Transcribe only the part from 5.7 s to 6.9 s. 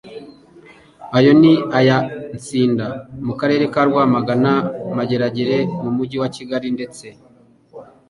mu mujyi wa Kigali